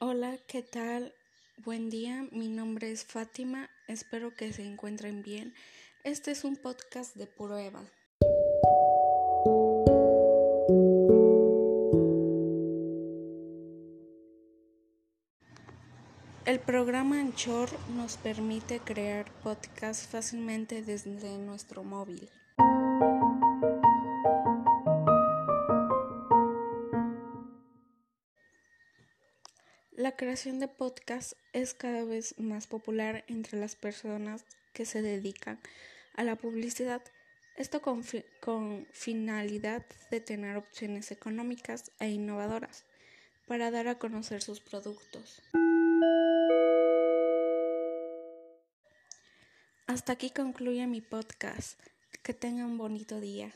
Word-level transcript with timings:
Hola, 0.00 0.38
¿qué 0.46 0.62
tal? 0.62 1.12
Buen 1.64 1.90
día, 1.90 2.24
mi 2.30 2.46
nombre 2.46 2.92
es 2.92 3.04
Fátima, 3.04 3.68
espero 3.88 4.32
que 4.36 4.52
se 4.52 4.62
encuentren 4.62 5.24
bien. 5.24 5.54
Este 6.04 6.30
es 6.30 6.44
un 6.44 6.54
podcast 6.54 7.16
de 7.16 7.26
prueba. 7.26 7.82
El 16.46 16.60
programa 16.60 17.18
Anchor 17.18 17.68
nos 17.96 18.18
permite 18.18 18.78
crear 18.78 19.28
podcasts 19.42 20.06
fácilmente 20.06 20.80
desde 20.82 21.38
nuestro 21.38 21.82
móvil. 21.82 22.30
La 29.92 30.16
creación 30.16 30.60
de 30.60 30.68
podcasts 30.68 31.36
es 31.52 31.74
cada 31.74 32.04
vez 32.04 32.38
más 32.38 32.66
popular 32.66 33.24
entre 33.26 33.58
las 33.58 33.76
personas 33.76 34.44
que 34.72 34.84
se 34.84 35.02
dedican 35.02 35.58
a 36.14 36.24
la 36.24 36.36
publicidad, 36.36 37.02
esto 37.56 37.82
con, 37.82 38.04
con 38.40 38.86
finalidad 38.92 39.84
de 40.10 40.20
tener 40.20 40.56
opciones 40.56 41.10
económicas 41.10 41.90
e 41.98 42.08
innovadoras 42.08 42.84
para 43.46 43.70
dar 43.70 43.88
a 43.88 43.98
conocer 43.98 44.42
sus 44.42 44.60
productos. 44.60 45.42
Hasta 49.88 50.12
aquí 50.12 50.30
concluye 50.30 50.86
mi 50.86 51.00
podcast. 51.00 51.80
Que 52.22 52.34
tengan 52.34 52.66
un 52.66 52.78
bonito 52.78 53.20
día. 53.20 53.52